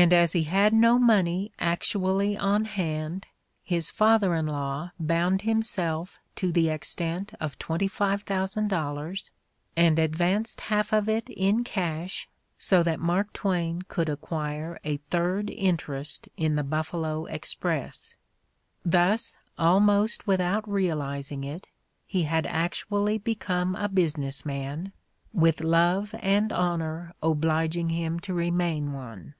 [0.00, 3.26] And as he had no money actually on hand,
[3.64, 9.30] his father in law bound himself to the extent of $25,000
[9.76, 15.50] and advanced half of it in cash so that Mark Twain could acquire a third
[15.50, 18.14] interest in the Buffalo Express.
[18.84, 21.66] Thus, almost without realizing it,
[22.06, 24.92] he had actually be come a business man,
[25.36, 29.34] vnth love and honor obliging him to remain one.